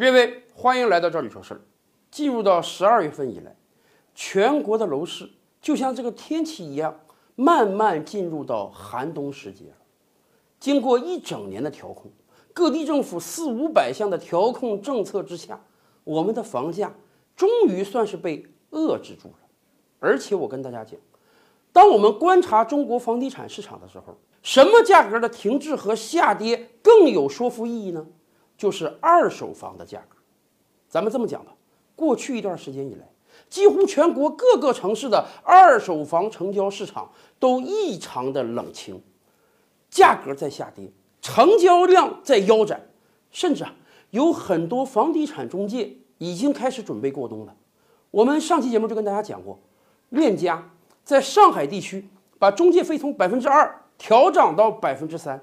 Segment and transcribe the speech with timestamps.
[0.00, 1.60] 各位，欢迎来到这里说事儿。
[2.08, 3.56] 进入到十二月份以来，
[4.14, 5.28] 全国的楼市
[5.60, 7.00] 就像这个天气一样，
[7.34, 9.76] 慢慢进入到寒冬时节了。
[10.60, 12.12] 经过一整年的调控，
[12.54, 15.60] 各地政府四五百项的调控政策之下，
[16.04, 16.94] 我们的房价
[17.34, 19.34] 终于算是被遏制住了。
[19.98, 20.96] 而且我跟大家讲，
[21.72, 28.06] 当我们观察中国房地产市场的时候，什么价格的停滞和下跌更有说服意义呢？
[28.58, 30.16] 就是二手房的价格，
[30.88, 31.52] 咱们这么讲吧，
[31.94, 33.08] 过去一段时间以来，
[33.48, 39.00] 几乎全国各个城市的二手房成交市场都异常的冷清，
[39.88, 40.90] 价格在下跌，
[41.22, 42.90] 成交量在腰斩，
[43.30, 43.72] 甚至啊，
[44.10, 47.54] 有很多房地产中介已经开始准备过冬了。
[48.10, 49.60] 我们上期节目就跟大家讲过，
[50.08, 50.70] 链家
[51.04, 52.08] 在上海地区
[52.40, 55.40] 把中介费从百分之二调涨到百分之三。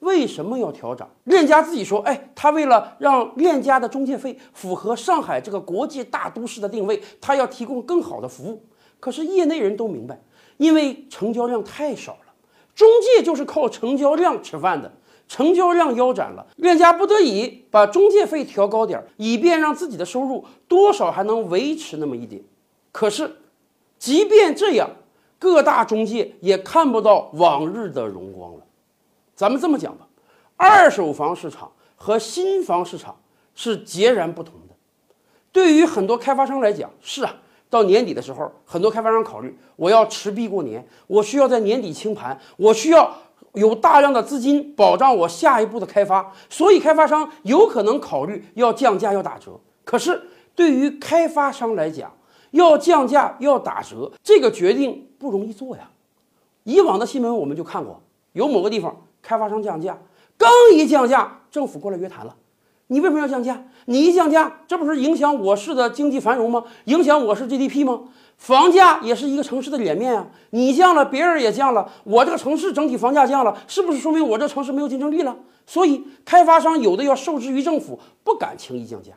[0.00, 1.08] 为什么要调涨？
[1.24, 8.62] 链家自己说，哎，他为了让链家的中介费符合上海这个国际大都市的定位，他要提供更好的服务。
[9.00, 10.20] 可是业内人都明白，
[10.58, 12.32] 因为成交量太少了，
[12.74, 14.92] 中介就是靠成交量吃饭的，
[15.28, 22.42] 成交量腰斩了，链家不得已把中介费调高点，以便让自己的收入多少还能维持那么一点。
[22.92, 23.36] 可是，
[23.98, 24.90] 即便这样，
[25.38, 28.60] 各大中介也看不到往日的荣光了。
[29.36, 30.08] 咱们这么讲吧，
[30.56, 33.14] 二手房市场和新房市场
[33.54, 34.74] 是截然不同的。
[35.52, 37.36] 对于很多开发商来讲，是啊，
[37.68, 43.14] 到年底的时候，很多开发商考虑，我要持币过年，我需要在年底清盘，我需要
[43.52, 49.60] 有大量的资金保障我下一步的开发，所以开发商有可能考虑要降价、要打折。
[49.84, 50.22] 可是
[50.54, 52.10] 对于开发商来讲，
[52.52, 55.90] 要降价、要打折，这个决定不容易做呀。
[56.64, 58.00] 以往的新闻我们就看过，
[58.32, 58.96] 有某个地方。
[59.26, 59.98] 开发商降价，
[60.38, 62.36] 刚一降价，政府过来约谈了。
[62.86, 63.60] 你为什么要降价？
[63.86, 66.62] 你一降价，这不是影响我市的经济繁荣吗？
[66.84, 68.02] 影响我市 GDP 吗？
[68.36, 70.28] 房价也是一个城市的脸面啊！
[70.50, 75.36] 你降了，别人也降了，我这个城市整体房价降了，是不是说明我这城市没有竞争力了？
[75.66, 79.14] 所以开发商有的要受制于政府，不敢轻易降价；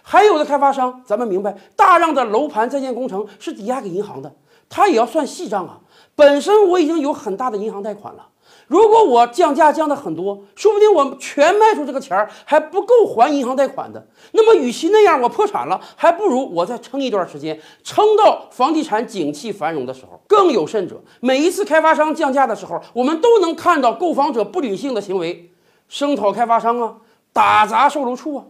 [0.00, 4.32] 还有的开发商，咱们明白，大量的楼盘在建工程是抵押给银行的，
[4.70, 5.80] 他也要算细账啊。
[6.14, 8.28] 本身我已经有很大的银行贷款了。
[8.70, 14.06] 如果我降价降的很多，说不定我全卖出这个钱儿还不够还银行贷款的。
[14.30, 20.20] 那么，与其那样我破产了，还不如我再撑一段时间，撑到房地产景气繁荣的时候。
[20.28, 25.50] 更有甚者，每一次开发商降价的时候，我们都能看到购房者不理性的行为，
[25.88, 26.94] 声讨开发商啊，
[27.32, 28.44] 打砸售楼处啊。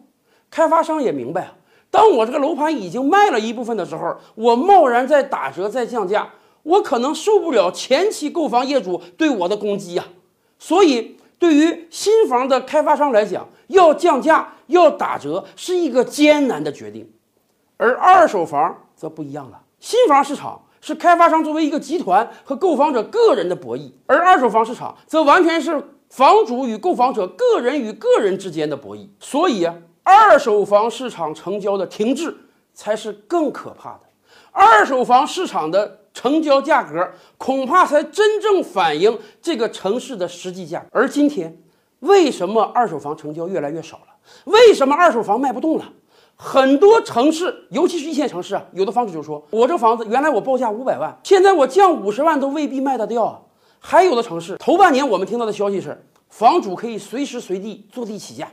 [0.50, 1.54] 开发商也明白啊，
[1.90, 6.28] 当我这个楼盘已经卖了一部分的时候，我贸然再打折再降价。
[6.62, 10.04] 我可能受不了前期购房业主对我的攻击呀，
[10.58, 17.10] 所以对于新房的开发商来讲，要降价要打折是一个艰难的决定，
[17.76, 19.60] 而二手房则不一样了。
[19.78, 29.08] 新房市场是开发商作为一个集团和购房者个人的博弈，而二手房市场则完全是房主与购房者个人与个人之间的博弈。
[29.18, 29.66] 所以，
[30.02, 32.36] 二手房市场成交的停滞
[32.74, 34.00] 才是更可怕的。
[34.52, 35.98] 二手房市场的。
[36.12, 40.84] 成交价格恐怕才真正反映这个城市的实际价。
[40.90, 41.56] 而今天，
[42.00, 44.06] 为什么二手房成交越来越少了？
[44.44, 45.84] 为什么二手房卖不动了？
[46.34, 53.40] 很多城市，尤其是一线城市啊，有的房主就说：“我这房子原来我报价五百万，现在我降五十万都未必卖得掉啊。”
[53.78, 58.48] 还有的城市，头半年我们听到的消息是，房主可以随时随地坐地起价。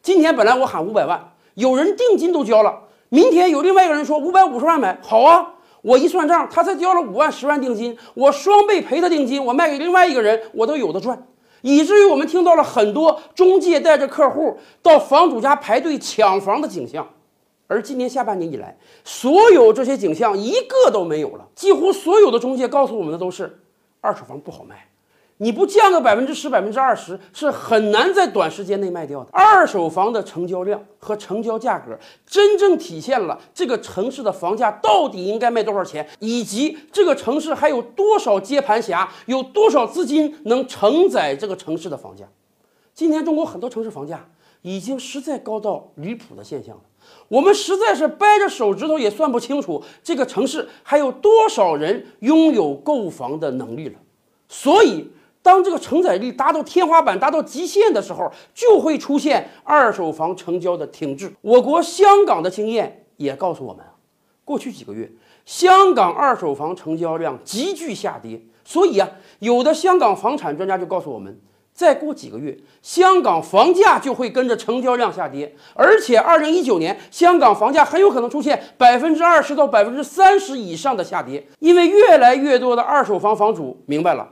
[0.00, 5.46] 今天本来我喊五百万，有人定金都交了，明天有另外一个人说五百五十万买，好啊。
[5.82, 11.26] 我一算账，他才交了五万十万定金，我双倍赔他定金，我卖给另外一个人，我都有的赚，
[11.60, 17.06] 以至于我们听到了很多中介带着客户到房主家排队抢房的景象，
[17.66, 23.58] 而今年下半年以来，所有这些景象一个都没有了，几乎所有的中介告诉我们的都是，
[24.00, 24.88] 二手房不好卖。
[25.42, 29.30] 你不降个百分之十、百分之二十，是很难在短时间内卖掉的。
[29.32, 42.24] 二手房的成交量和成交价格，真正体现了这个城市的房价到底应该卖多少钱，以及这个城市还有多少接盘侠，有多少资金能承载这个城市的房价。
[42.94, 44.24] 今天中国很多城市房价
[44.60, 46.82] 已经实在高到离谱的现象了，
[47.26, 53.98] 我们实在是掰着手指头也算不清楚这个城市还有多少人拥有购房的能力了。
[54.48, 55.10] 所以。
[55.42, 61.32] 当这个承载力达到天花板、达到极限的时候，就会出现二手房成交的停滞。
[61.40, 63.84] 我国香港的经验也告诉我们，
[64.44, 65.10] 过去几个月
[65.44, 68.40] 香港二手房成交量急剧下跌。
[68.64, 69.10] 所以啊，
[69.40, 71.40] 有的香港房产专家就告诉我们，
[71.74, 84.30] 再过几个月，香港房价就会跟着成交量下跌，而且二零一九年香港房价很有可能出现百分之二十到百分之三十以上的下跌，因为越来越多的二手房房主明白了，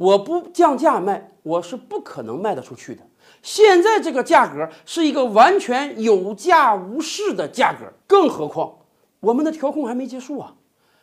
[0.00, 3.02] 我不降价卖，我是不可能卖得出去的。
[3.42, 8.78] 现在这个价格是一个完全有价无市的价格，更何况
[9.20, 10.54] 我们的调控还没结束啊。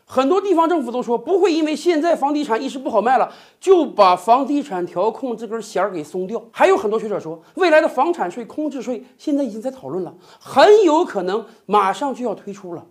[0.04, 6.44] 很多地方政府都说不会因为现在房地产一时不好卖了，就把房地产调控这根弦儿给松掉。
[6.50, 12.88] 还有很多学者说，未来的房产税、空置税现在已经在讨论了，很有可能马上就要推出了。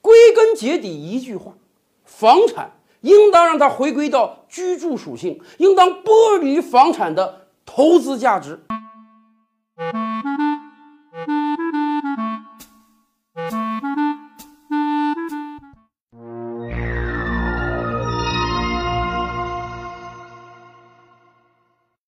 [0.00, 1.54] 归根结底一句话，
[2.04, 2.70] 房产
[3.06, 8.58] 应当让它回归到居住属性，应当剥离房产的投资价值。